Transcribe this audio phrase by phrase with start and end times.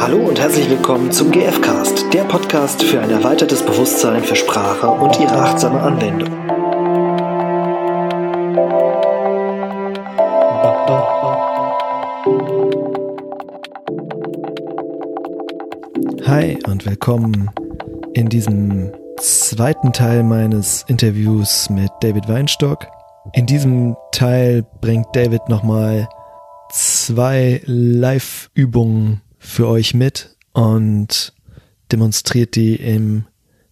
[0.00, 5.20] Hallo und herzlich willkommen zum GFcast, der Podcast für ein erweitertes Bewusstsein für Sprache und
[5.20, 6.30] ihre achtsame Anwendung.
[16.26, 17.50] Hi und willkommen
[18.14, 22.86] in diesem zweiten Teil meines Interviews mit David Weinstock.
[23.34, 26.08] In diesem Teil bringt David nochmal
[26.70, 31.32] zwei Live-Übungen für euch mit und
[31.90, 33.24] demonstriert die im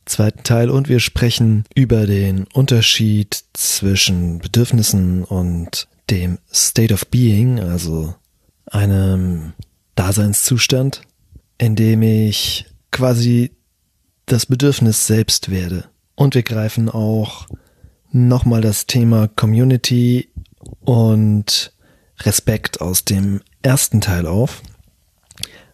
[0.06, 7.60] zweiten Teil und wir sprechen über den Unterschied zwischen Bedürfnissen und dem State of Being,
[7.60, 8.14] also
[8.66, 9.52] einem
[9.94, 11.02] Daseinszustand,
[11.58, 13.52] in dem ich quasi
[14.26, 15.84] das Bedürfnis selbst werde.
[16.14, 17.46] Und wir greifen auch
[18.10, 20.30] nochmal das Thema Community
[20.80, 21.72] und
[22.20, 24.62] Respekt aus dem ersten Teil auf.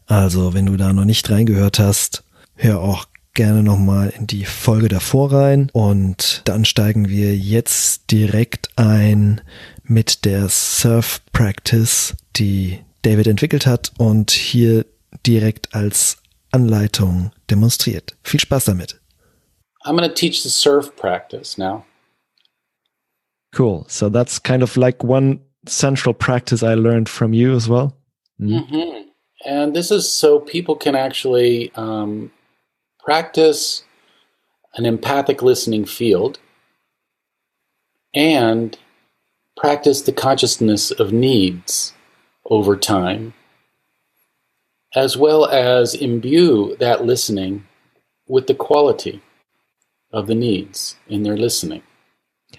[0.07, 2.25] Also, wenn du da noch nicht reingehört hast,
[2.55, 8.69] hör auch gerne nochmal in die Folge davor rein und dann steigen wir jetzt direkt
[8.77, 9.41] ein
[9.83, 14.87] mit der Surf Practice, die David entwickelt hat und hier
[15.27, 16.19] direkt als
[16.53, 18.17] Anleitung demonstriert.
[18.23, 19.01] Viel Spaß damit.
[19.85, 21.85] I'm going to teach the surf practice now.
[23.53, 23.85] Cool.
[23.89, 27.93] So that's kind of like one central practice I learned from you as well.
[28.41, 28.61] Mm.
[28.61, 29.04] Mm-hmm.
[29.45, 32.33] And this is so people can actually um,
[32.99, 33.85] practice
[34.75, 36.39] an empathic listening field
[38.15, 38.77] and
[39.57, 41.93] practice the consciousness of needs
[42.47, 43.35] over time,
[44.95, 47.67] as well as imbue that listening
[48.27, 49.21] with the quality
[50.13, 51.83] of the needs in their listening.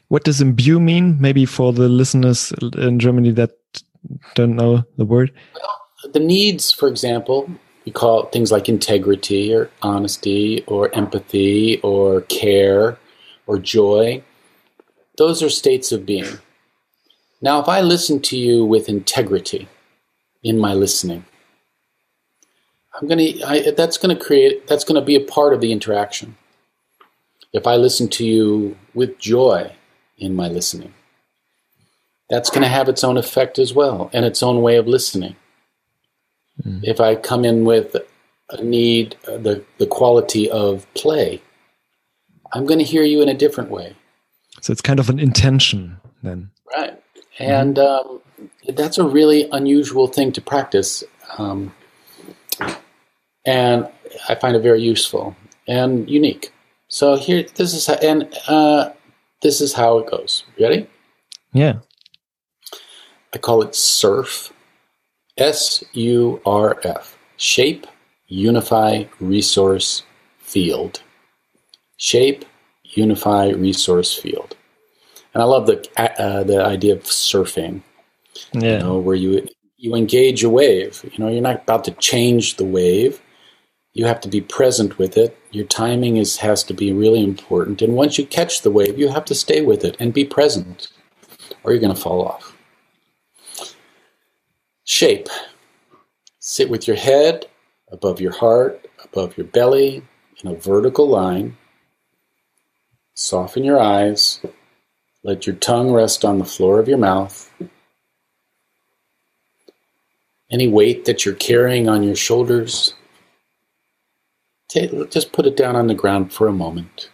[0.10, 1.20] What does imbue mean?
[1.20, 3.52] Maybe for the listeners in Germany that
[4.36, 5.32] don't know the word.
[5.54, 7.50] Well, the needs, for example,
[7.86, 12.98] we call things like integrity or honesty or empathy or care
[13.48, 14.24] or joy.
[15.18, 16.40] Those are states of being.
[17.42, 19.68] Now, if I listen to you with integrity
[20.44, 21.26] in my listening,
[23.00, 26.38] I'm to, that's going to create, that's going to be a part of the interaction.
[27.54, 29.76] If I listen to you with joy
[30.18, 30.94] in my listening,
[32.30, 35.36] that's going to have its own effect as well and its own way of listening.
[36.64, 36.82] Mm.
[36.84, 37.96] If I come in with
[38.50, 41.42] a need, uh, the, the quality of play,
[42.54, 43.96] I'm going to hear you in a different way.
[44.62, 46.52] So it's kind of an intention then.
[46.76, 47.02] Right.
[47.40, 48.22] And um,
[48.70, 51.04] that's a really unusual thing to practice.
[51.38, 51.74] Um,
[53.46, 53.88] and
[54.30, 55.36] I find it very useful
[55.68, 56.54] and unique.
[56.88, 58.92] So here, this is how, and uh,
[59.42, 60.44] this is how it goes.
[60.60, 60.88] Ready?
[61.52, 61.80] Yeah.
[63.34, 64.54] I call it SURF.
[65.38, 67.18] S U R F.
[67.38, 67.86] Shape,
[68.28, 70.04] Unify, Resource,
[70.40, 71.02] Field.
[71.98, 72.46] Shape,
[72.84, 74.56] Unify, Resource, Field.
[75.34, 77.82] And I love the uh, the idea of surfing.
[78.54, 78.78] Yeah.
[78.78, 79.48] You know, where you
[79.78, 81.04] you engage a wave.
[81.12, 83.22] You know, you're not about to change the wave.
[83.94, 85.38] You have to be present with it.
[85.52, 87.82] Your timing is has to be really important.
[87.82, 90.88] And once you catch the wave, you have to stay with it and be present,
[91.64, 92.55] or you're going to fall off.
[94.86, 95.30] Shape.
[96.40, 97.48] Sit with your head
[97.92, 100.04] above your heart, above your belly,
[100.44, 101.58] in a vertical line.
[103.16, 104.42] Soften your eyes.
[105.24, 107.52] Let your tongue rest on the floor of your mouth.
[110.52, 112.94] Any weight that you're carrying on your shoulders,
[115.10, 117.10] just put it down on the ground for a moment.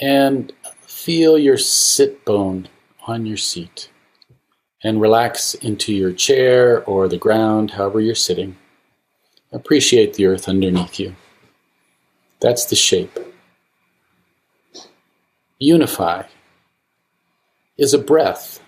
[0.00, 0.52] And
[0.82, 2.68] feel your sit bone
[3.08, 3.90] on your seat
[4.82, 8.56] and relax into your chair or the ground, however you're sitting.
[9.52, 11.16] Appreciate the earth underneath you.
[12.40, 13.18] That's the shape.
[15.58, 16.22] Unify
[17.76, 18.62] is a breath.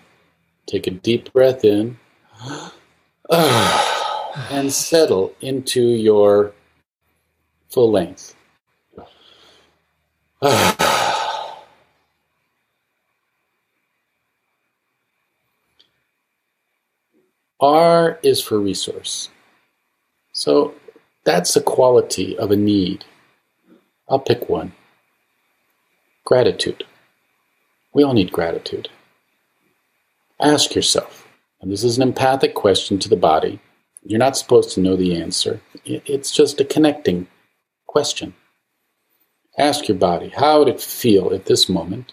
[0.67, 1.99] Take a deep breath in
[3.31, 6.53] and settle into your
[7.69, 8.35] full length.
[17.63, 19.29] R is for resource.
[20.33, 20.75] So
[21.25, 23.05] that's a quality of a need.
[24.09, 24.73] I'll pick one.
[26.25, 26.85] Gratitude.
[27.95, 28.89] We all need gratitude.
[30.41, 31.29] Ask yourself,
[31.61, 33.61] and this is an empathic question to the body.
[34.03, 35.61] You're not supposed to know the answer.
[35.85, 37.29] It's just a connecting
[37.87, 38.35] question.
[39.57, 42.13] Ask your body, how would it feel at this moment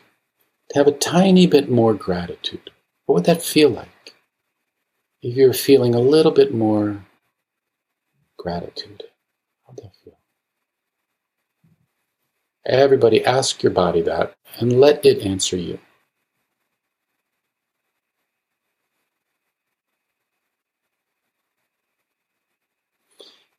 [0.70, 2.70] to have a tiny bit more gratitude?
[3.08, 3.90] What would that feel like?
[5.22, 7.06] If you're feeling a little bit more
[8.38, 9.04] gratitude.
[9.66, 10.18] How'd that feel?
[12.66, 15.80] Everybody ask your body that and let it answer you.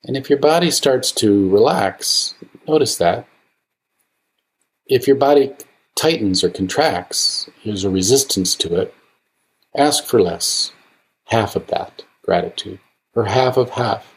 [0.05, 2.35] And if your body starts to relax,
[2.67, 3.27] notice that.
[4.87, 5.53] If your body
[5.95, 8.95] tightens or contracts, there's a resistance to it,
[9.77, 10.73] ask for less,
[11.31, 12.81] half of that gratitude,
[13.15, 14.15] or half of half.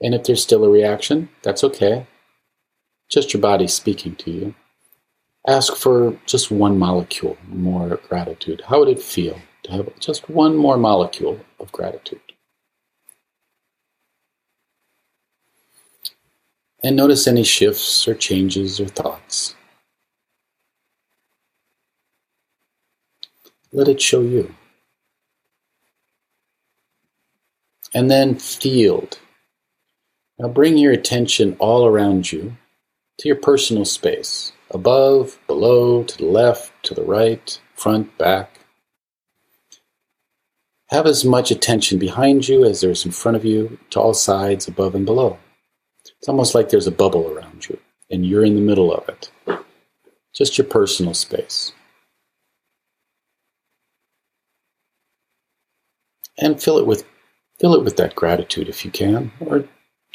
[0.00, 2.06] And if there's still a reaction, that's okay.
[3.08, 4.54] Just your body speaking to you.
[5.46, 8.62] Ask for just one molecule more gratitude.
[8.66, 12.20] How would it feel to have just one more molecule of gratitude?
[16.82, 19.56] And notice any shifts or changes or thoughts.
[23.72, 24.54] Let it show you.
[27.94, 29.18] And then field.
[30.38, 32.56] Now bring your attention all around you
[33.18, 38.60] to your personal space above, below, to the left, to the right, front, back.
[40.90, 44.14] Have as much attention behind you as there is in front of you, to all
[44.14, 45.38] sides, above and below.
[46.18, 47.78] It's almost like there's a bubble around you,
[48.10, 49.30] and you're in the middle of it.
[50.34, 51.72] Just your personal space.
[56.38, 57.04] And fill it with
[57.58, 59.64] fill it with that gratitude if you can, or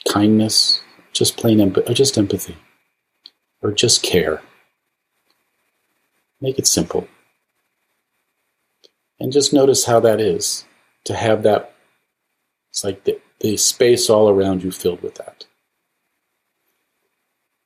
[0.07, 0.81] kindness,
[1.11, 2.57] just plain or just empathy,
[3.61, 4.41] or just care.
[6.41, 7.07] Make it simple.
[9.19, 10.65] And just notice how that is
[11.05, 11.73] to have that.
[12.71, 15.45] It's like the, the space all around you filled with that.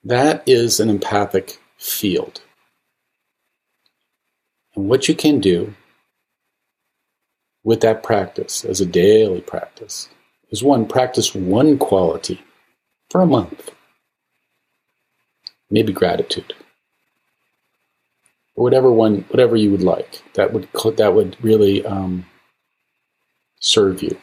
[0.03, 2.41] That is an empathic field.
[4.75, 5.73] And what you can do
[7.67, 10.07] with that practice as a daily practice
[10.51, 12.41] is one, practice one quality
[13.09, 13.71] for a month.
[15.69, 16.53] Maybe gratitude.
[18.55, 20.23] Or whatever one, whatever you would like.
[20.35, 22.25] That would that would really um,
[23.59, 24.17] serve you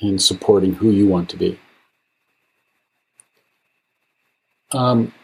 [0.00, 1.58] in supporting who you want to be.
[4.72, 5.14] Um,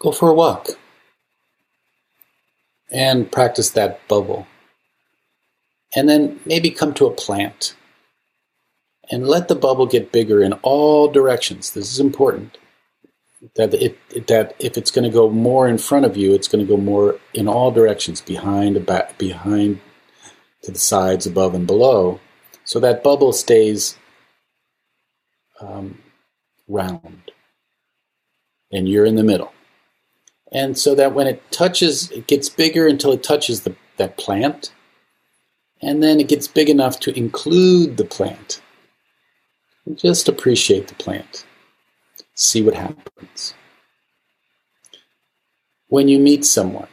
[0.00, 0.70] go for a walk
[2.90, 4.48] and practice that bubble.
[5.94, 7.74] And then maybe come to a plant
[9.10, 11.72] and let the bubble get bigger in all directions.
[11.72, 12.58] This is important.
[13.54, 16.66] That it that if it's going to go more in front of you, it's going
[16.66, 18.84] to go more in all directions, behind,
[19.16, 19.80] behind,
[20.62, 22.18] to the sides, above and below,
[22.68, 23.96] so that bubble stays
[25.58, 26.02] um,
[26.68, 27.32] round
[28.70, 29.52] and you're in the middle.
[30.52, 34.72] And so that when it touches, it gets bigger until it touches the, that plant.
[35.80, 38.60] And then it gets big enough to include the plant.
[39.94, 41.46] Just appreciate the plant.
[42.34, 43.54] See what happens.
[45.88, 46.88] When you meet someone,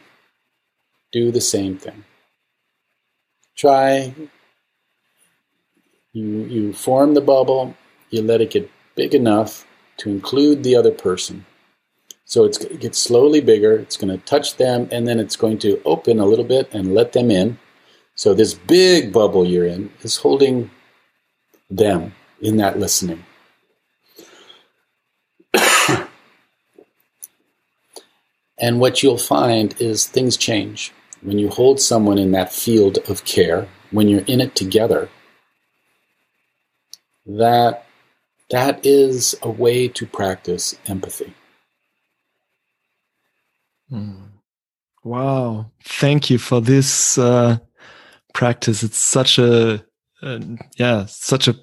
[1.12, 2.04] do the same thing.
[3.56, 4.14] Try,
[6.12, 7.74] you, you form the bubble,
[8.10, 9.66] you let it get big enough
[9.98, 11.44] to include the other person
[12.28, 13.78] so it's, it gets slowly bigger.
[13.78, 16.92] It's going to touch them, and then it's going to open a little bit and
[16.92, 17.58] let them in.
[18.16, 20.70] So this big bubble you're in is holding
[21.70, 23.22] them in that listening.
[28.58, 30.92] and what you'll find is things change.
[31.20, 35.10] When you hold someone in that field of care, when you're in it together,
[37.26, 37.84] that
[38.50, 41.34] that is a way to practice empathy.
[43.92, 44.28] Mm.
[45.04, 45.70] Wow.
[45.84, 47.58] Thank you for this uh,
[48.36, 48.82] practice.
[48.82, 49.82] It's such a,
[50.22, 50.38] uh,
[50.76, 51.56] yeah, such a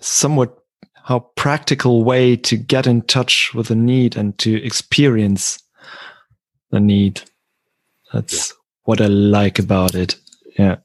[0.00, 0.58] somewhat
[1.04, 5.62] how practical way to get in touch with the need and to experience
[6.70, 7.22] the need.
[8.12, 8.56] That's yeah.
[8.84, 10.16] what I like about it.
[10.58, 10.76] Yeah.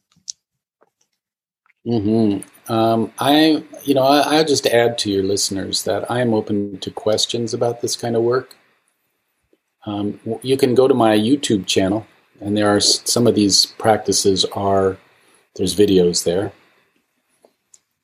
[1.83, 2.39] Hmm.
[2.67, 6.79] Um, I, you know, I, I'll just add to your listeners that I am open
[6.79, 8.55] to questions about this kind of work.
[9.85, 12.07] Um, you can go to my YouTube channel,
[12.41, 14.97] and there are some of these practices are
[15.55, 16.51] there's videos there.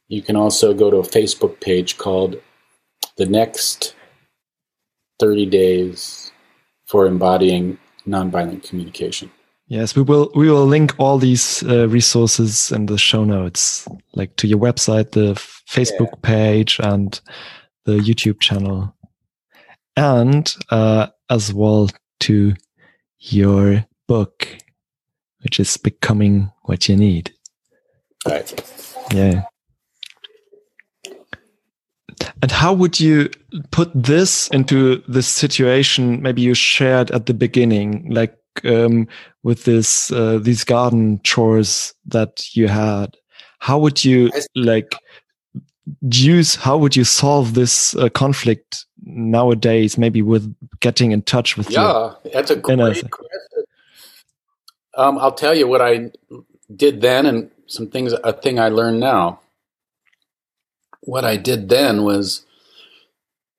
[0.07, 2.35] You can also go to a Facebook page called
[3.17, 3.95] "The Next
[5.19, 6.31] 30 Days
[6.85, 7.77] for Embodying
[8.07, 9.31] Nonviolent Communication."
[9.67, 14.35] Yes, we will we will link all these uh, resources in the show notes, like
[14.37, 15.33] to your website, the
[15.69, 16.21] Facebook yeah.
[16.23, 17.21] page, and
[17.85, 18.93] the YouTube channel
[19.95, 21.89] and uh, as well
[22.21, 22.53] to
[23.19, 24.47] your book,
[25.43, 27.33] which is becoming what you need.
[28.27, 29.03] Right.
[29.13, 29.43] Yeah.
[32.41, 33.29] And how would you
[33.71, 39.07] put this into the situation maybe you shared at the beginning like um,
[39.43, 43.17] with this uh, these garden chores that you had
[43.59, 44.95] how would you like
[46.09, 51.69] use how would you solve this uh, conflict nowadays maybe with getting in touch with
[51.69, 53.09] yeah that's a great question
[54.95, 56.11] um, i'll tell you what i
[56.75, 59.39] did then and some things a thing i learned now
[61.01, 62.45] what i did then was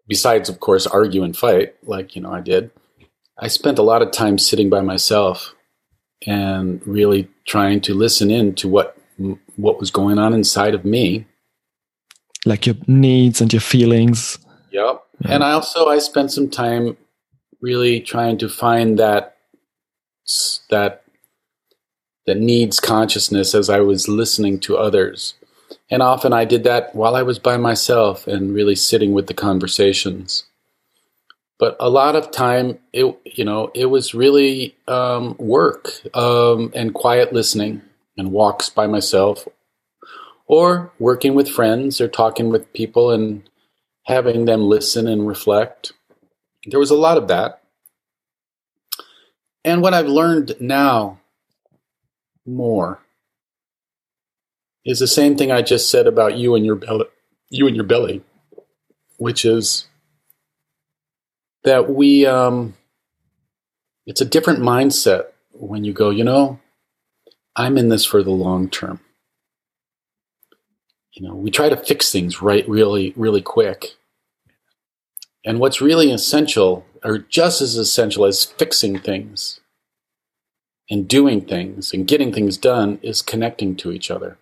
[0.09, 2.71] besides of course argue and fight like you know i did
[3.39, 5.55] i spent a lot of time sitting by myself
[6.27, 8.97] and really trying to listen in to what
[9.57, 11.27] what was going on inside of me
[12.45, 14.39] like your needs and your feelings.
[14.71, 15.05] Yep.
[15.21, 15.35] Yeah.
[15.35, 16.97] And I also I spent some time
[17.61, 19.37] really trying to find that
[20.71, 21.02] that
[22.27, 25.35] that needs consciousness as I was listening to others.
[25.91, 29.35] And often I did that while I was by myself and really sitting with the
[29.35, 30.45] conversations.
[31.59, 36.95] But a lot of time, it you know, it was really um, work um, and
[36.95, 37.83] quiet listening
[38.17, 39.47] and walks by myself
[40.47, 43.49] or working with friends or talking with people and
[44.05, 45.93] having them listen and reflect.
[46.67, 47.63] There was a lot of that.
[49.65, 51.21] And what I've learned now
[52.47, 53.01] more
[54.85, 57.07] is the same thing I just said about you and your belly,
[57.51, 58.23] you and your belly,
[59.19, 59.87] which is
[61.65, 62.75] that we um,
[64.07, 66.59] it's a different mindset when you go, you know,
[67.55, 69.01] I'm in this for the long term
[71.13, 73.97] you know, we try to fix things right really, really quick.
[75.45, 79.61] And what's really essential, or just as essential as fixing things
[80.91, 84.39] and doing things and getting things done, is connecting to each other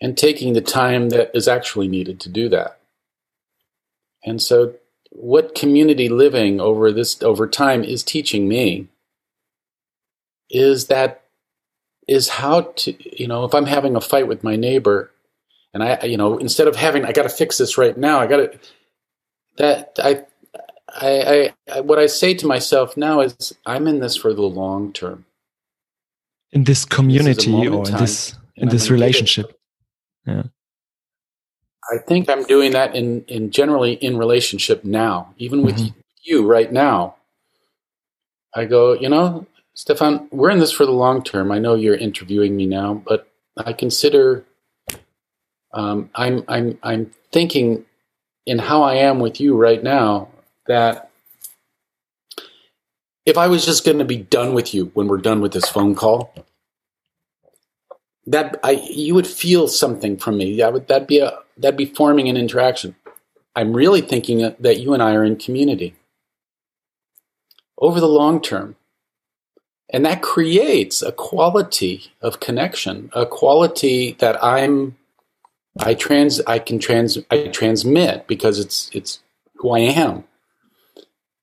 [0.00, 2.78] and taking the time that is actually needed to do that.
[4.24, 4.74] And so,
[5.10, 8.88] what community living over this over time is teaching me
[10.50, 11.22] is that
[12.08, 15.10] is how to, you know, if I'm having a fight with my neighbor
[15.72, 18.26] and I, you know, instead of having, I got to fix this right now, I
[18.26, 18.58] got to,
[19.58, 20.24] that, I,
[20.94, 24.92] I, I, what I say to myself now is I'm in this for the long
[24.92, 25.24] term.
[26.50, 29.58] In this community this or in this, in this relationship.
[30.26, 30.44] Yeah.
[31.92, 35.98] I think I'm doing that in, in generally in relationship now, even with mm-hmm.
[36.22, 37.16] you right now.
[38.54, 41.50] I go, you know, Stefan, we're in this for the long term.
[41.50, 44.44] I know you're interviewing me now, but I consider
[45.72, 47.84] um, I'm I'm I'm thinking
[48.44, 50.28] in how I am with you right now
[50.66, 51.10] that
[53.24, 55.68] if I was just going to be done with you when we're done with this
[55.68, 56.34] phone call,
[58.26, 60.56] that I you would feel something from me.
[60.56, 62.94] That would that be a that'd be forming an interaction.
[63.54, 65.94] I'm really thinking that you and I are in community
[67.78, 68.76] over the long term.
[69.90, 74.96] And that creates a quality of connection, a quality that I'm,
[75.80, 79.20] I trans, I can trans, I transmit because it's, it's
[79.56, 80.24] who I am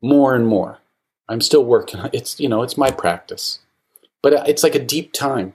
[0.02, 0.80] more and more.
[1.28, 2.00] I'm still working.
[2.14, 3.60] It's, you know, it's my practice,
[4.22, 5.54] but it's like a deep time.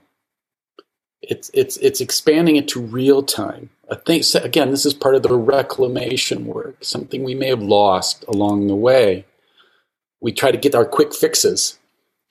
[1.21, 3.71] It's, it's, it's expanding it to real time.
[3.91, 8.23] I think, again, this is part of the reclamation work, something we may have lost
[8.27, 9.25] along the way.
[10.21, 11.77] We try to get our quick fixes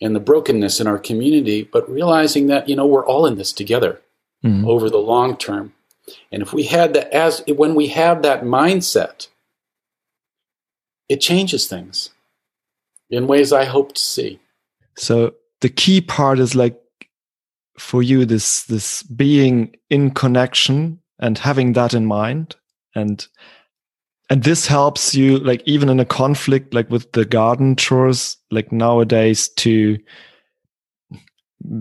[0.01, 3.53] and the brokenness in our community, but realizing that, you know, we're all in this
[3.53, 4.01] together
[4.45, 4.67] mm-hmm.
[4.67, 5.73] over the long term.
[6.33, 9.29] And if we had that as when we have that mindset,
[11.09, 12.11] it changes things
[13.11, 14.41] in ways I hope to see.
[14.97, 16.81] So the key part is like
[17.79, 22.55] for you this this being in connection and having that in mind
[22.95, 23.27] and
[24.31, 28.71] and this helps you like even in a conflict like with the garden chores like
[28.73, 29.99] nowadays to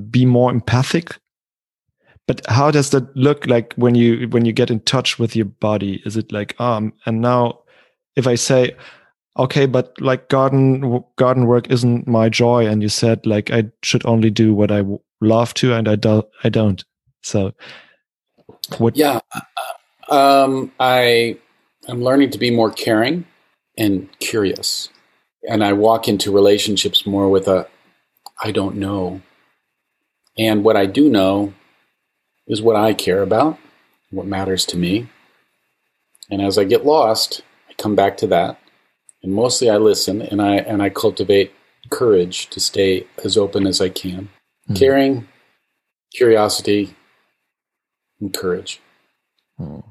[0.10, 1.18] be more empathic
[2.28, 5.46] but how does that look like when you when you get in touch with your
[5.46, 7.60] body is it like um and now
[8.16, 8.76] if i say
[9.38, 14.06] okay but like garden garden work isn't my joy and you said like i should
[14.06, 14.84] only do what I
[15.22, 16.84] love to and i don't i don't
[17.22, 17.54] so
[18.78, 19.20] what yeah
[20.10, 21.38] um i
[21.88, 23.26] I'm learning to be more caring
[23.78, 24.90] and curious.
[25.50, 27.68] And I walk into relationships more with a
[28.42, 29.22] I don't know.
[30.38, 31.54] And what I do know
[32.48, 33.58] is what I care about,
[34.12, 35.08] what matters to me.
[36.30, 38.60] And as I get lost, I come back to that.
[39.24, 41.54] And mostly I listen and I and I cultivate
[41.90, 44.30] courage to stay as open as I can.
[44.70, 44.78] Mm.
[44.78, 45.28] Caring,
[46.14, 46.96] curiosity,
[48.20, 48.82] and courage.
[49.60, 49.84] Oh.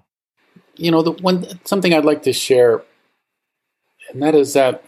[0.76, 2.82] you know, the one something I'd like to share,
[4.10, 4.84] and that is that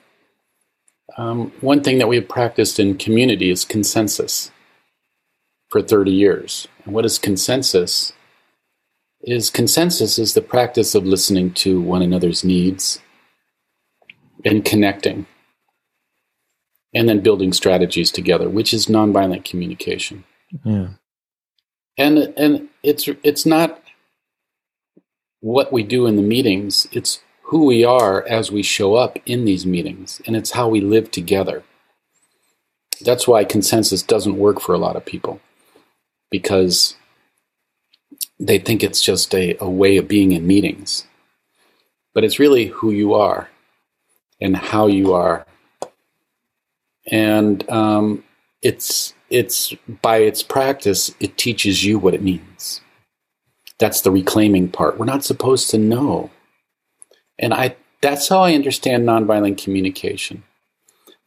[1.16, 4.50] um, one thing that we've practiced in community is consensus
[5.68, 6.66] for 30 years.
[6.84, 8.12] And what is consensus?
[9.22, 13.00] Is consensus is the practice of listening to one another's needs
[14.44, 15.26] and connecting
[16.94, 20.24] and then building strategies together, which is nonviolent communication.
[20.64, 20.88] Yeah.
[21.98, 23.82] And and it's it's not
[25.40, 29.44] what we do in the meetings, it's who we are as we show up in
[29.44, 31.62] these meetings, and it's how we live together.
[33.00, 35.40] That's why consensus doesn't work for a lot of people
[36.30, 36.96] because
[38.40, 41.06] they think it's just a, a way of being in meetings.
[42.14, 43.48] But it's really who you are
[44.40, 45.46] and how you are.
[47.10, 48.24] And um,
[48.62, 52.80] it's it's by its practice, it teaches you what it means.
[53.78, 54.98] That's the reclaiming part.
[54.98, 56.30] We're not supposed to know.
[57.38, 60.44] And I that's how I understand nonviolent communication.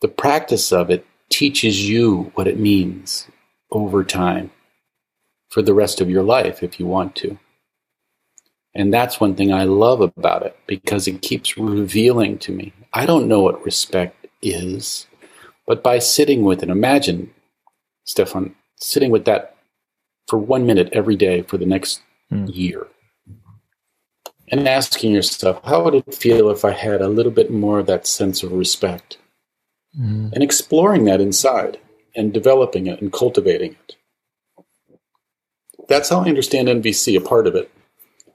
[0.01, 3.27] The practice of it teaches you what it means
[3.71, 4.51] over time
[5.49, 7.39] for the rest of your life if you want to.
[8.77, 12.73] And that's one thing I love about it because it keeps revealing to me.
[12.93, 15.07] I don't know what respect is,
[15.65, 17.33] but by sitting with it, imagine,
[18.03, 19.57] Stefan, sitting with that
[20.27, 22.55] for one minute every day for the next mm.
[22.55, 22.85] year
[24.49, 27.87] and asking yourself, how would it feel if I had a little bit more of
[27.87, 29.17] that sense of respect?
[29.99, 30.31] Mm.
[30.33, 31.79] And exploring that inside
[32.15, 33.95] and developing it and cultivating it.
[35.89, 37.71] That's how I understand NVC, a part of it.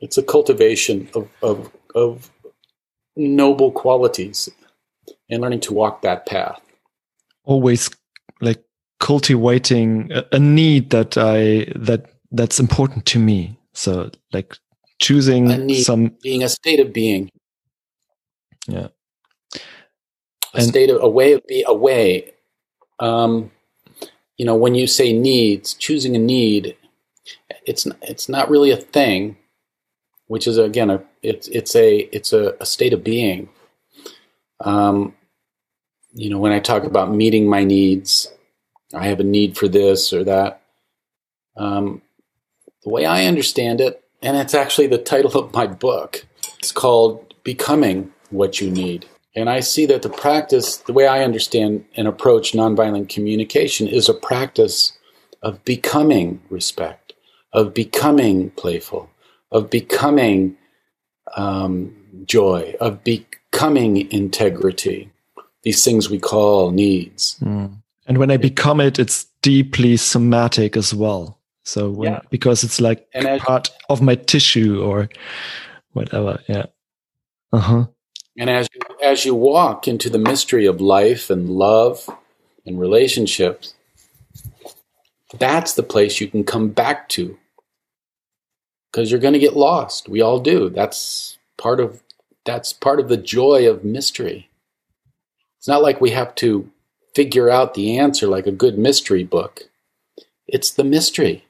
[0.03, 2.31] It's a cultivation of, of, of
[3.17, 4.49] noble qualities
[5.31, 6.61] and learning to walk that path.
[7.45, 7.89] Always
[8.41, 8.65] like
[8.99, 13.57] cultivating a, a need that I that that's important to me.
[13.75, 14.57] So like
[15.01, 17.31] choosing a need, some being a state of being.
[18.67, 18.89] Yeah.
[20.55, 22.33] A and, state of a way of be a way.
[22.99, 23.53] Um,
[24.37, 26.77] you know, when you say needs, choosing a need,
[27.65, 29.37] it's it's not really a thing
[30.33, 33.51] which is again a it's it's a it's a, a state of being.
[34.65, 35.15] Um,
[36.15, 38.33] you know, when I talk about meeting my needs,
[38.95, 40.63] I have a need for this or that.
[41.55, 42.01] Um,
[42.83, 46.25] the way I understand it, and it's actually the title of my book,
[46.59, 49.05] it's called Becoming What You Need.
[49.37, 54.09] And I see that the practice, the way I understand and approach nonviolent communication, is
[54.09, 54.97] a practice
[55.43, 57.13] of becoming respect,
[57.53, 59.11] of becoming playful,
[59.53, 60.57] of becoming
[61.37, 65.11] um, joy, of becoming integrity.
[65.63, 67.39] These things we call needs.
[67.41, 67.77] Mm.
[68.07, 71.39] And when I become it, it's deeply somatic as well.
[71.65, 72.21] So when, yeah.
[72.31, 75.09] because it's like and part of my tissue or
[75.93, 76.41] whatever.
[76.49, 76.67] Yeah.
[77.53, 77.87] Uh huh.
[78.37, 82.09] And as you, as you walk into the mystery of life and love
[82.67, 83.75] and relationships,
[85.39, 87.39] that's the place you can come back to
[88.93, 90.09] because you're going to get lost.
[90.09, 90.69] We all do.
[90.69, 92.03] That's part of
[92.45, 94.51] that's part of the joy of mystery.
[95.59, 96.71] It's not like we have to
[97.15, 99.63] figure out the answer like a good mystery book.
[100.47, 101.45] It's the mystery.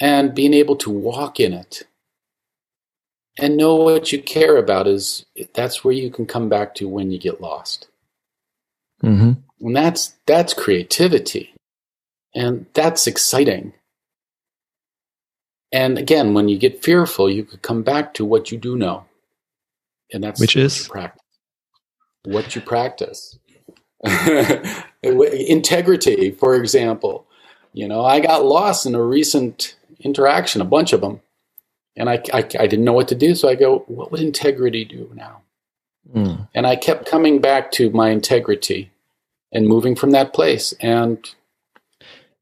[0.00, 1.84] And being able to walk in it
[3.38, 7.10] and know what you care about is that's where you can come back to when
[7.10, 7.86] you get lost.
[9.02, 9.32] Mm-hmm.
[9.66, 11.54] And that's that's creativity.
[12.34, 13.72] And that's exciting.
[15.72, 19.04] And again, when you get fearful, you could come back to what you do know.
[20.12, 21.22] And that's which is practice.
[22.24, 23.38] What you practice.
[25.02, 27.26] Integrity, for example.
[27.74, 31.20] You know, I got lost in a recent interaction, a bunch of them.
[31.96, 33.34] And I, I, I didn't know what to do.
[33.34, 35.42] So I go, what would integrity do now?
[36.14, 36.48] Mm.
[36.54, 38.90] And I kept coming back to my integrity
[39.52, 40.72] and moving from that place.
[40.80, 41.18] And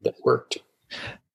[0.03, 0.59] that worked.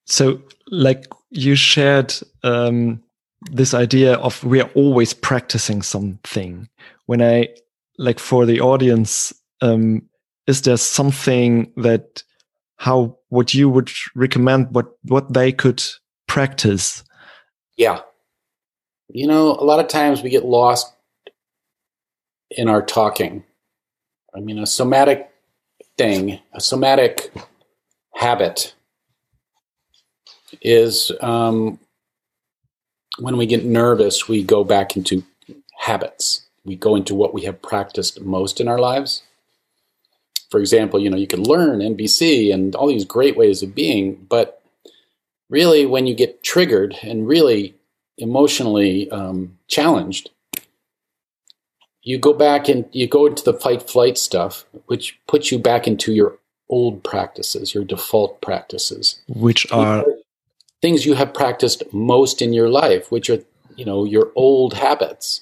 [0.05, 0.41] So,
[0.71, 3.03] like you shared um,
[3.51, 6.67] this idea of we are always practicing something.
[7.05, 7.49] When I
[7.97, 10.03] like for the audience, um,
[10.47, 12.23] is there something that
[12.77, 15.83] how what you would recommend what what they could
[16.27, 17.03] practice?
[17.77, 18.01] Yeah,
[19.09, 20.93] you know, a lot of times we get lost
[22.49, 23.43] in our talking.
[24.33, 25.29] I mean, a somatic
[25.97, 27.33] thing, a somatic
[28.15, 28.73] habit
[30.61, 31.79] is um,
[33.19, 35.23] when we get nervous, we go back into
[35.77, 36.45] habits.
[36.63, 39.23] We go into what we have practiced most in our lives.
[40.49, 44.25] For example, you know, you can learn NVC and all these great ways of being,
[44.29, 44.61] but
[45.49, 47.75] really when you get triggered and really
[48.17, 50.29] emotionally um, challenged,
[52.03, 55.87] you go back and you go into the fight flight stuff, which puts you back
[55.87, 56.37] into your
[56.69, 60.05] old practices, your default practices, which are
[60.81, 63.39] things you have practiced most in your life, which are
[63.75, 65.41] you know your old habits.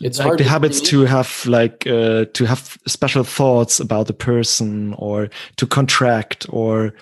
[0.00, 4.14] It's like the to habits to have like uh, to have special thoughts about the
[4.14, 6.94] person, or to contract, or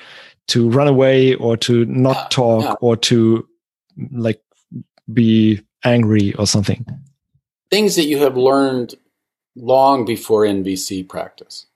[0.48, 2.74] to run away, or to not yeah, talk, yeah.
[2.80, 3.46] or to
[4.12, 4.42] like
[5.12, 6.86] be angry or something.
[7.70, 8.94] Things that you have learned
[9.54, 11.66] long before NVC practice.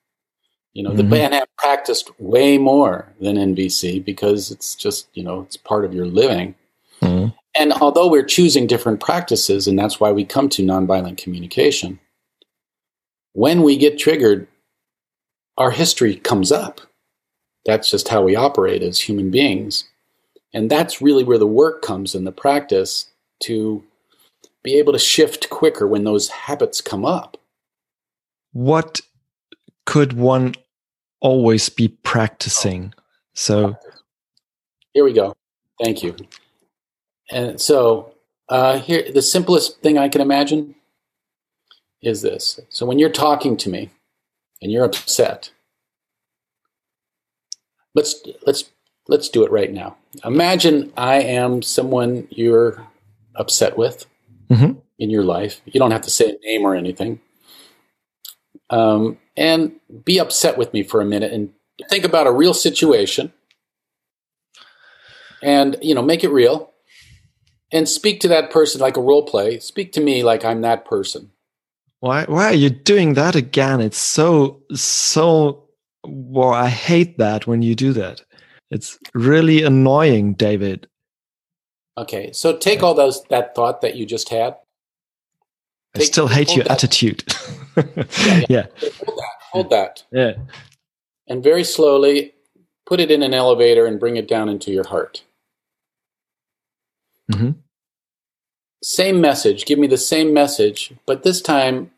[0.74, 0.98] You know, mm-hmm.
[0.98, 5.84] the band have practiced way more than NVC because it's just, you know, it's part
[5.84, 6.56] of your living.
[7.00, 7.28] Mm-hmm.
[7.56, 12.00] And although we're choosing different practices, and that's why we come to nonviolent communication,
[13.32, 14.48] when we get triggered,
[15.56, 16.80] our history comes up.
[17.64, 19.84] That's just how we operate as human beings.
[20.52, 23.10] And that's really where the work comes in the practice
[23.44, 23.84] to
[24.62, 27.36] be able to shift quicker when those habits come up.
[28.52, 29.00] What
[29.86, 30.54] could one
[31.24, 32.92] always be practicing.
[33.32, 33.74] So
[34.92, 35.34] here we go.
[35.82, 36.14] Thank you.
[37.32, 38.14] And so
[38.50, 40.74] uh, here, the simplest thing I can imagine
[42.02, 42.60] is this.
[42.68, 43.90] So when you're talking to me
[44.60, 45.50] and you're upset,
[47.94, 48.70] let's let's
[49.08, 49.96] let's do it right now.
[50.24, 52.86] Imagine I am someone you're
[53.34, 54.04] upset with
[54.50, 54.78] mm-hmm.
[54.98, 55.62] in your life.
[55.64, 57.18] You don't have to say a name or anything.
[58.68, 59.72] Um, and
[60.04, 61.52] be upset with me for a minute and
[61.88, 63.32] think about a real situation.
[65.42, 66.72] And you know make it real.
[67.72, 69.58] And speak to that person like a role play.
[69.58, 71.30] Speak to me like i'm that person.
[72.00, 73.80] Why why are you doing that again?
[73.80, 75.64] It's so so
[76.06, 78.22] well i hate that when you do that.
[78.70, 80.88] It's really annoying david.
[81.98, 84.56] Okay so take all those that thought that you just had.
[85.96, 86.72] I still hate your that.
[86.72, 87.22] attitude.
[87.76, 88.66] yeah, yeah.
[89.04, 89.34] Hold that.
[89.52, 90.04] Hold that.
[90.10, 90.34] Yeah.
[91.28, 92.34] And very slowly
[92.86, 95.24] put it in an elevator and bring it down into your heart.
[97.32, 97.52] Mm-hmm.
[98.82, 99.64] Same message.
[99.64, 101.90] Give me the same message, but this time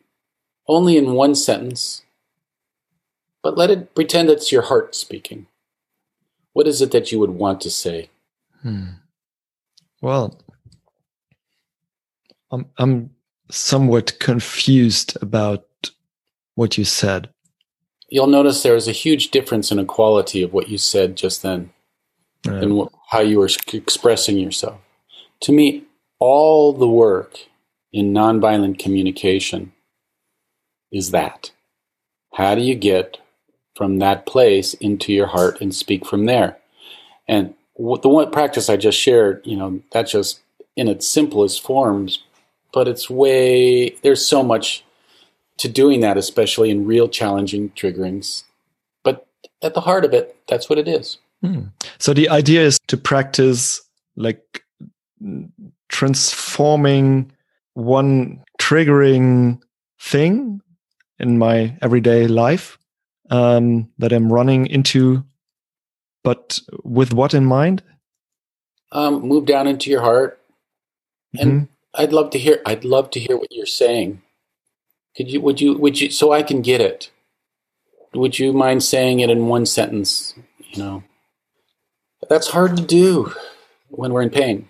[0.69, 2.03] only in one sentence.
[3.43, 5.47] But let it pretend it's your heart speaking.
[6.53, 8.11] What is it that you would want to say?
[8.63, 8.87] Hmm.
[10.01, 10.41] Well,
[12.51, 13.11] I'm, I'm
[13.51, 15.66] somewhat confused about
[16.57, 17.31] what you said.
[18.09, 21.43] You'll notice there is a huge difference in a quality of what you said just
[21.43, 21.71] then
[22.45, 22.63] right.
[22.63, 24.81] and how you were expressing yourself.
[25.43, 25.85] To me,
[26.19, 27.39] all the work
[27.93, 29.73] in nonviolent communication
[30.91, 31.53] is that.
[32.35, 33.19] How do you get
[33.77, 36.59] from that place into your heart and speak from there?
[37.29, 40.41] And the one practice I just shared, you know, that's just
[40.77, 42.23] in its simplest forms
[42.77, 44.85] but it's way there's so much
[45.59, 48.45] to doing that, especially in real challenging triggerings.
[49.03, 49.27] But
[49.63, 51.19] at the heart of it, that's what it is.
[51.43, 51.65] Hmm.
[51.99, 53.83] So the idea is to practice
[54.17, 54.65] like
[55.89, 57.33] transforming
[57.75, 59.61] one triggering
[60.01, 60.61] thing
[61.19, 62.79] in my everyday life
[63.31, 65.25] um, that I'm running into,
[66.23, 67.83] but with what in mind?
[68.93, 70.41] Um, move down into your heart
[71.39, 71.65] and mm-hmm.
[71.95, 72.61] I'd love to hear.
[72.67, 74.23] I'd love to hear what you're saying.
[75.17, 75.41] Could you?
[75.41, 75.77] Would you?
[75.79, 76.11] Would you?
[76.11, 77.11] So I can get it.
[78.15, 80.35] Would you mind saying it in one sentence?
[80.71, 81.05] You know,
[82.29, 83.33] that's hard to do
[83.89, 84.69] when we're in pain.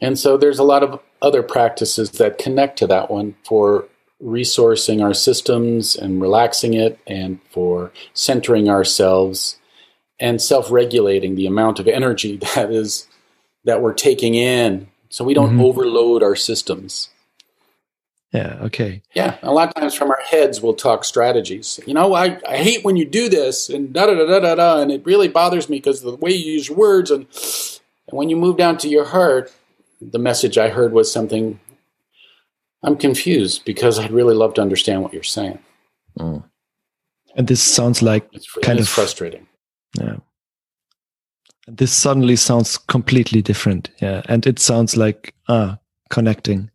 [0.00, 3.86] And so there's a lot of other practices that connect to that one for
[4.22, 9.58] resourcing our systems and relaxing it, and for centering ourselves
[10.20, 13.08] and self-regulating the amount of energy that is
[13.64, 15.60] that we're taking in so we don't mm-hmm.
[15.60, 17.10] overload our systems.
[18.32, 19.02] Yeah, okay.
[19.14, 21.78] Yeah, a lot of times from our heads we'll talk strategies.
[21.86, 24.54] You know, I, I hate when you do this and da da da da da
[24.54, 27.26] da, and it really bothers me because the way you use words and,
[28.08, 29.52] and when you move down to your heart,
[30.00, 31.60] the message I heard was something.
[32.84, 35.60] I'm confused because I'd really love to understand what you're saying.
[36.18, 36.42] Mm.
[37.36, 39.46] And this sounds like it's, kind of frustrating.
[39.96, 40.16] Yeah
[41.66, 43.90] this suddenly sounds completely different.
[44.00, 44.22] Yeah.
[44.26, 45.78] And it sounds like, ah,
[46.10, 46.70] connecting.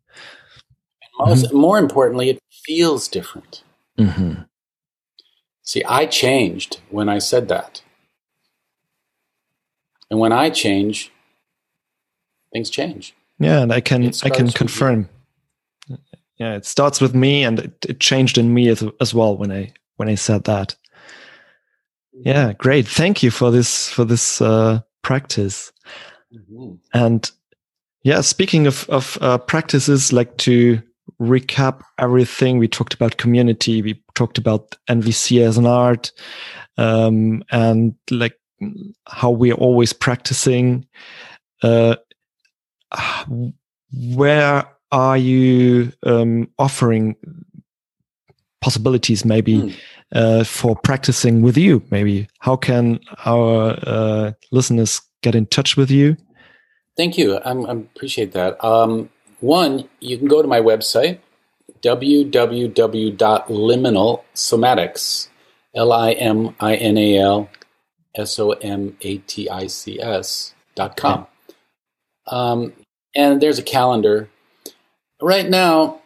[1.20, 1.58] Most, mm-hmm.
[1.58, 3.64] More importantly, it feels different.
[3.98, 4.44] Mm-hmm.
[5.64, 7.82] See, I changed when I said that.
[10.10, 11.12] And when I change,
[12.54, 13.14] things change.
[13.40, 15.10] Yeah, and I can I can confirm.
[16.38, 19.52] Yeah, it starts with me, and it, it changed in me as, as well when
[19.52, 20.76] I when I said that.
[22.14, 22.88] Yeah, great.
[22.88, 25.74] Thank you for this for this uh, practice.
[26.34, 26.76] Mm-hmm.
[26.94, 27.32] And
[28.08, 30.82] Yeah, speaking of of uh, practices, like to
[31.22, 32.58] recap everything.
[32.58, 36.12] We talked about community, we talked about NVC as an art,
[36.78, 38.40] um, and like
[39.08, 40.86] how we're always practicing.
[41.62, 41.96] Uh,
[43.92, 47.16] where are you um, offering
[48.62, 49.76] possibilities maybe mm.
[50.14, 51.84] uh, for practicing with you?
[51.90, 56.16] Maybe how can our uh, listeners get in touch with you?
[56.96, 57.38] Thank you.
[57.38, 58.64] I appreciate that.
[58.64, 61.20] Um, one you can go to my website
[61.82, 62.34] www.liminal
[65.76, 67.50] l-i-m-i-n-a-l
[68.16, 68.96] s-o-m-a-t-i-c-s
[70.76, 71.28] dot com
[72.28, 72.74] um,
[73.16, 74.30] and there's a calendar
[75.22, 76.02] right now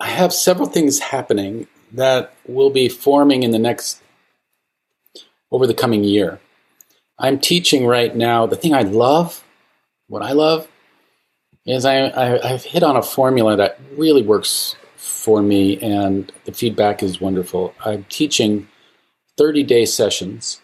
[0.00, 4.02] i have several things happening that will be forming in the next
[5.52, 6.40] over the coming year.
[7.18, 8.46] I'm teaching right now.
[8.46, 9.44] The thing I love,
[10.08, 10.66] what I love,
[11.66, 16.52] is I, I have hit on a formula that really works for me, and the
[16.52, 17.74] feedback is wonderful.
[17.84, 18.68] I'm teaching
[19.36, 20.60] 30 day sessions.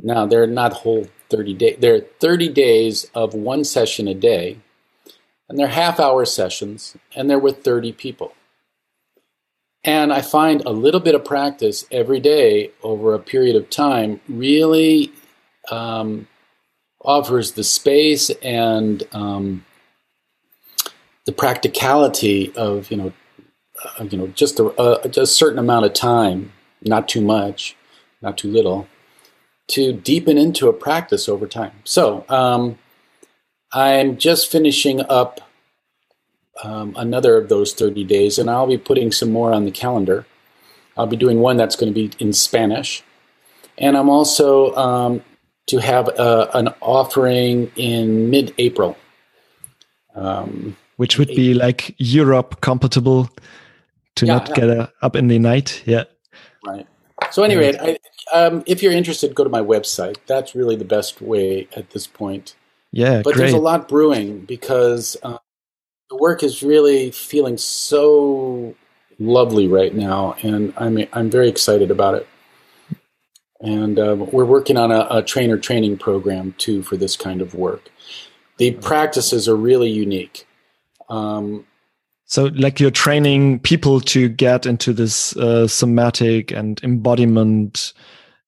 [0.00, 1.76] Now they're not whole 30 days.
[1.80, 4.58] They're 30 days of one session a day,
[5.48, 8.34] and they're half hour sessions, and they're with 30 people.
[9.82, 14.20] And I find a little bit of practice every day over a period of time
[14.28, 15.12] really
[15.70, 16.26] um,
[17.04, 19.64] offers the space and um,
[21.26, 23.12] the practicality of you know
[23.84, 27.76] uh, you know just a, just a certain amount of time, not too much,
[28.22, 28.88] not too little,
[29.68, 31.72] to deepen into a practice over time.
[31.84, 32.78] So um,
[33.72, 35.40] I'm just finishing up
[36.62, 40.26] um, another of those 30 days, and I'll be putting some more on the calendar.
[40.96, 43.02] I'll be doing one that's going to be in Spanish.
[43.76, 45.22] And I'm also um,
[45.66, 48.96] to have a, uh, an offering in mid April.
[50.14, 53.28] Um, Which would be like Europe compatible
[54.16, 54.54] to yeah, not yeah.
[54.54, 55.82] get a, up in the night.
[55.86, 56.04] Yeah.
[56.64, 56.86] Right.
[57.30, 57.98] So, anyway, I,
[58.32, 60.16] um, if you're interested, go to my website.
[60.26, 62.54] That's really the best way at this point.
[62.92, 63.38] Yeah, but great.
[63.38, 65.38] there's a lot brewing because uh,
[66.10, 68.76] the work is really feeling so
[69.18, 72.28] lovely right now, and I'm I'm very excited about it.
[73.64, 77.54] And uh, we're working on a, a, trainer training program too for this kind of
[77.54, 77.90] work.
[78.58, 80.46] The practices are really unique.
[81.08, 81.66] Um,
[82.26, 87.92] so, like you're training people to get into this uh, somatic and embodiment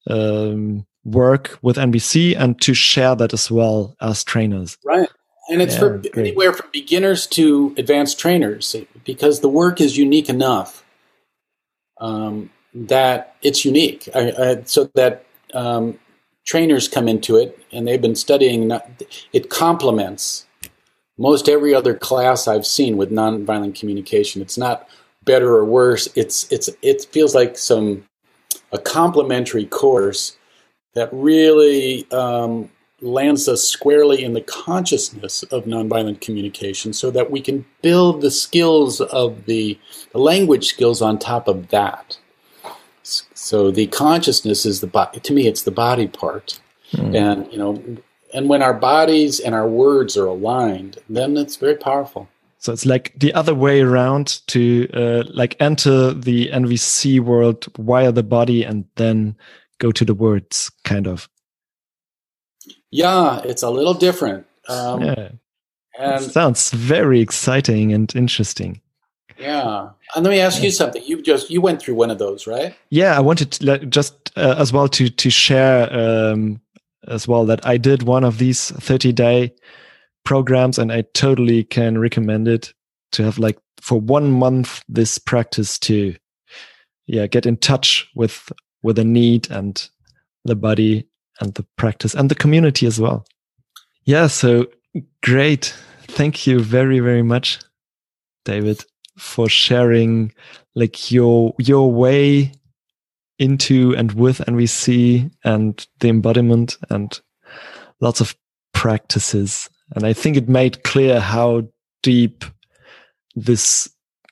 [0.09, 4.77] um, work with NVC and to share that as well as trainers.
[4.85, 5.09] Right
[5.49, 6.17] and it's yeah, for great.
[6.17, 8.75] anywhere from beginners to advanced trainers
[9.05, 10.85] because the work is unique enough
[12.01, 14.09] um, that it's unique.
[14.15, 15.99] I, I, so that um,
[16.45, 18.71] trainers come into it and they've been studying.
[19.33, 20.47] It complements
[21.19, 24.43] most every other class I've seen with nonviolent communication.
[24.43, 24.89] It's not
[25.25, 26.09] better or worse.
[26.15, 28.05] It's it's it feels like some
[28.73, 30.37] a complementary course
[30.95, 37.41] that really um, lands us squarely in the consciousness of nonviolent communication so that we
[37.41, 39.79] can build the skills of the,
[40.13, 42.19] the language skills on top of that.
[43.07, 46.59] So the consciousness is the body, to me, it's the body part.
[46.93, 47.15] Mm.
[47.15, 47.83] And, you know,
[48.35, 52.29] and when our bodies and our words are aligned, then it's very powerful.
[52.59, 58.11] So it's like the other way around to uh, like enter the NVC world via
[58.11, 59.37] the body and then
[59.79, 61.29] go to the words, kind of.
[62.91, 64.47] Yeah, it's a little different.
[64.69, 65.29] Um, yeah.
[65.99, 68.81] And sounds very exciting and interesting.
[69.39, 69.91] Yeah.
[70.15, 71.03] And let me ask you something.
[71.05, 72.75] You just you went through one of those, right?
[72.91, 76.61] Yeah, I wanted to just uh, as well to to share um,
[77.09, 79.55] as well that I did one of these 30 day
[80.25, 82.73] programs and I totally can recommend it
[83.13, 86.17] to have like for one month this practice to
[87.07, 88.51] yeah get in touch with
[88.83, 89.89] with the need and
[90.45, 91.07] the body
[91.41, 93.27] and the practice and the community as well.
[94.05, 94.67] Yeah, so
[95.23, 95.75] great.
[96.09, 97.59] Thank you very, very much,
[98.45, 98.85] David,
[99.17, 100.33] for sharing
[100.75, 102.53] like your your way
[103.39, 107.21] into and with NVC and the embodiment and
[108.01, 108.37] lots of
[108.73, 109.69] practices.
[109.95, 111.69] And I think it made clear how
[112.03, 112.45] deep
[113.35, 113.89] this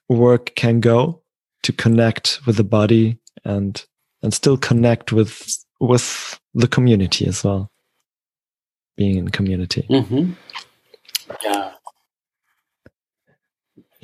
[0.09, 1.23] work can go
[1.62, 3.85] to connect with the body and
[4.23, 7.70] and still connect with with the community as well
[8.97, 10.33] being in community mm-hmm.
[10.55, 10.61] yeah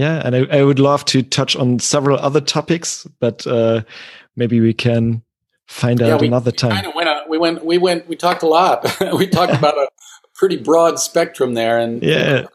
[0.00, 3.82] yeah and I, I, would love to touch on several other topics but uh,
[4.36, 5.22] maybe we can
[5.66, 8.48] find yeah, out we, another time of went we went we went we talked a
[8.48, 8.84] lot
[9.14, 9.88] we talked about a
[10.34, 12.46] pretty broad spectrum there and yeah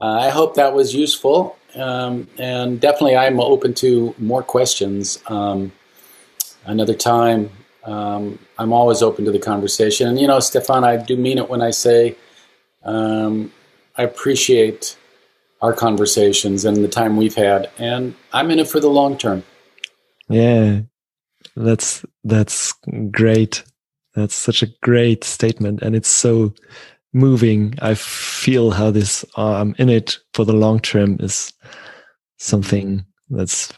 [0.00, 1.56] Uh, I hope that was useful.
[1.74, 5.18] Um, and definitely, I'm open to more questions.
[5.28, 5.72] Um,
[6.64, 7.50] another time,
[7.84, 10.08] um, I'm always open to the conversation.
[10.08, 12.16] And, you know, Stefan, I do mean it when I say
[12.82, 13.52] um,
[13.96, 14.96] I appreciate
[15.62, 17.70] our conversations and the time we've had.
[17.78, 19.42] And I'm in it for the long term.
[20.28, 20.80] Yeah,
[21.56, 22.72] that's that's
[23.10, 23.64] great.
[24.14, 26.54] That's such a great statement, and it's so
[27.12, 27.74] moving.
[27.82, 31.52] I feel how this uh, I'm in it for the long term is
[32.38, 33.72] something that's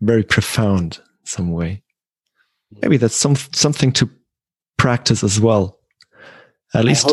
[0.00, 1.82] very profound in some way.
[2.80, 4.10] Maybe that's some something to
[4.76, 5.78] practice as well.
[6.74, 7.12] At least.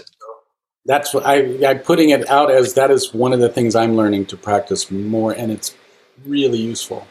[0.86, 3.96] That's what I, I'm putting it out as that is one of the things I'm
[3.96, 5.76] learning to practice more, and it's
[6.26, 7.08] really useful.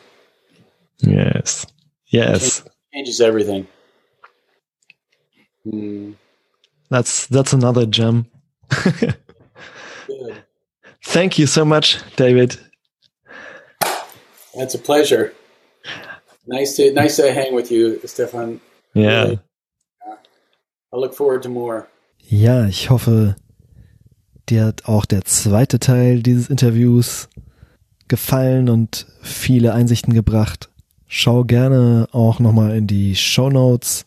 [1.01, 1.67] Yes.
[2.07, 2.61] Yes.
[2.61, 3.67] It changes everything.
[5.65, 6.13] Hmm.
[6.91, 8.27] That's that's another gem.
[11.05, 12.59] Thank you so much, David.
[14.55, 15.35] That's a pleasure.
[16.47, 18.61] Nice to nice to hang with you, Stefan.
[18.95, 19.25] Yeah.
[19.25, 19.41] Really,
[20.93, 21.89] I look forward to more.
[22.31, 23.37] Ja, ich hoffe,
[24.51, 27.29] dir hat auch der zweite Teil dieses Interviews
[28.09, 30.71] gefallen und viele Einsichten gebracht.
[31.07, 34.05] Schau gerne auch nochmal in die Show Notes.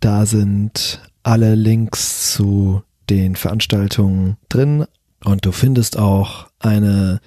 [0.00, 4.86] Da sind alle Links zu den Veranstaltungen drin
[5.24, 7.20] und du findest auch eine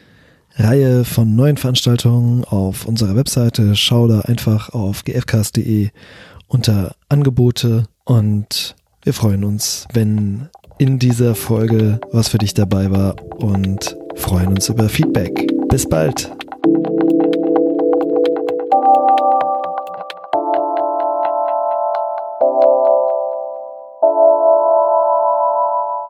[0.55, 3.75] Reihe von neuen Veranstaltungen auf unserer Webseite.
[3.75, 5.89] Schau da einfach auf gfcast.de
[6.47, 10.49] unter Angebote und wir freuen uns, wenn
[10.81, 15.47] in dieser Folge was für dich dabei war und freuen uns über Feedback.
[15.69, 16.31] Bis bald!